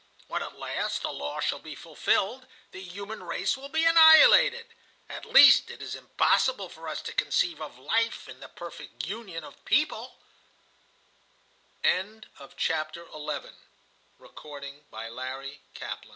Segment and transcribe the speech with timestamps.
[0.27, 4.65] When at last the law shall be fulfilled, the Human Race will be annihilated.
[5.07, 9.43] At least it is impossible for us to conceive of Life in the perfect union
[9.43, 10.15] of people."
[11.85, 13.11] CHAPTER XII.
[13.11, 16.09] "Strange theory!" cried I.